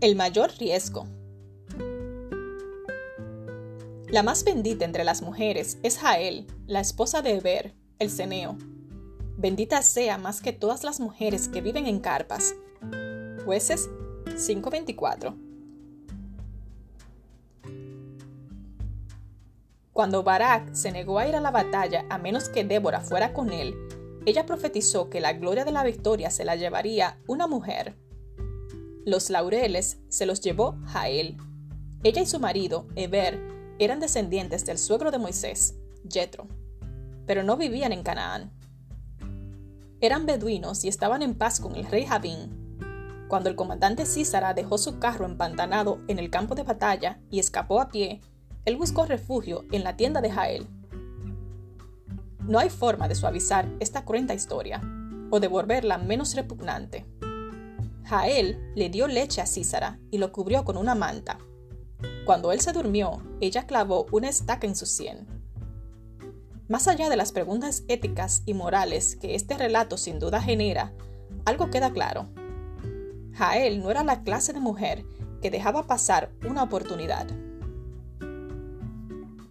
[0.00, 1.04] El mayor riesgo.
[4.08, 8.56] La más bendita entre las mujeres es Jael, la esposa de Eber, el ceneo.
[9.36, 12.54] Bendita sea más que todas las mujeres que viven en carpas.
[13.44, 13.90] Jueces
[14.38, 15.36] 5:24.
[19.92, 23.52] Cuando Barak se negó a ir a la batalla a menos que Débora fuera con
[23.52, 23.74] él,
[24.24, 27.96] ella profetizó que la gloria de la victoria se la llevaría una mujer.
[29.06, 31.38] Los laureles se los llevó Jael.
[32.02, 33.40] Ella y su marido, Eber,
[33.78, 35.74] eran descendientes del suegro de Moisés,
[36.06, 36.46] Jetro,
[37.26, 38.52] pero no vivían en Canaán.
[40.02, 42.76] Eran beduinos y estaban en paz con el rey Javín.
[43.28, 47.80] Cuando el comandante Císara dejó su carro empantanado en el campo de batalla y escapó
[47.80, 48.20] a pie,
[48.66, 50.66] él buscó refugio en la tienda de Jael.
[52.40, 54.82] No hay forma de suavizar esta cruenta historia
[55.30, 57.06] o de volverla menos repugnante.
[58.10, 61.38] Jael le dio leche a Císara y lo cubrió con una manta.
[62.24, 65.28] Cuando él se durmió, ella clavó una estaca en su sien.
[66.66, 70.92] Más allá de las preguntas éticas y morales que este relato sin duda genera,
[71.44, 72.28] algo queda claro.
[73.34, 75.04] Jael no era la clase de mujer
[75.40, 77.28] que dejaba pasar una oportunidad.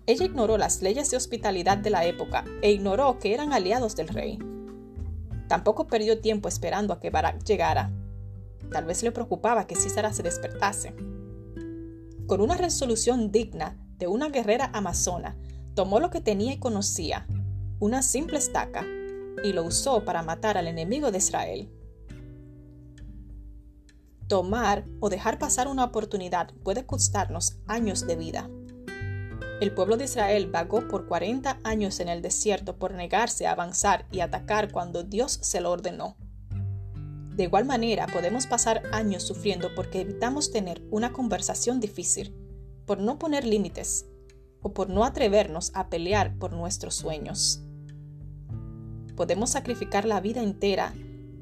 [0.05, 4.09] Ella ignoró las leyes de hospitalidad de la época e ignoró que eran aliados del
[4.09, 4.37] rey.
[5.47, 7.89] Tampoco perdió tiempo esperando a que Barak llegara
[8.71, 10.93] Tal vez le preocupaba que Císara se despertase.
[12.27, 15.35] Con una resolución digna de una guerrera amazona,
[15.75, 17.27] tomó lo que tenía y conocía,
[17.79, 18.85] una simple estaca,
[19.43, 21.69] y lo usó para matar al enemigo de Israel.
[24.27, 28.49] Tomar o dejar pasar una oportunidad puede costarnos años de vida.
[29.59, 34.05] El pueblo de Israel vagó por 40 años en el desierto por negarse a avanzar
[34.11, 36.15] y atacar cuando Dios se lo ordenó.
[37.39, 42.35] De igual manera, podemos pasar años sufriendo porque evitamos tener una conversación difícil,
[42.85, 44.05] por no poner límites
[44.61, 47.61] o por no atrevernos a pelear por nuestros sueños.
[49.15, 50.93] Podemos sacrificar la vida entera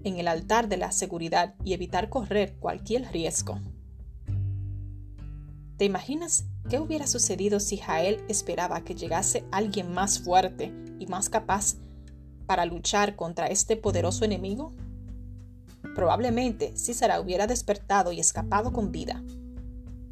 [0.03, 3.59] en el altar de la seguridad y evitar correr cualquier riesgo.
[5.77, 11.27] ¿Te imaginas qué hubiera sucedido si Jael esperaba que llegase alguien más fuerte y más
[11.27, 11.77] capaz
[12.45, 14.73] para luchar contra este poderoso enemigo?
[15.97, 19.23] Probablemente Císara hubiera despertado y escapado con vida.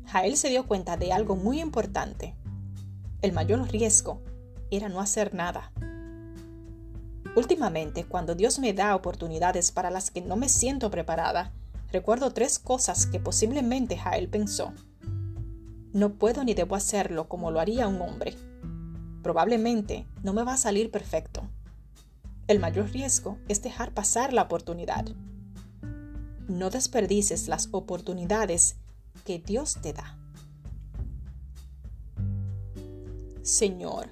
[0.07, 2.33] Jael se dio cuenta de algo muy importante.
[3.21, 4.19] El mayor riesgo
[4.71, 5.71] era no hacer nada.
[7.35, 11.51] Últimamente, cuando Dios me da oportunidades para las que no me siento preparada,
[11.91, 14.73] recuerdo tres cosas que posiblemente Jael pensó.
[15.93, 18.35] No puedo ni debo hacerlo como lo haría un hombre.
[19.21, 21.43] Probablemente no me va a salir perfecto.
[22.47, 25.05] El mayor riesgo es dejar pasar la oportunidad.
[26.47, 28.75] No desperdices las oportunidades
[29.23, 30.17] que Dios te da.
[33.41, 34.09] Señor,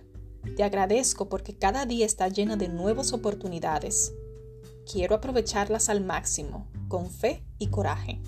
[0.56, 4.14] te agradezco porque cada día está llena de nuevas oportunidades.
[4.92, 8.20] Quiero aprovecharlas al máximo, con fe y coraje.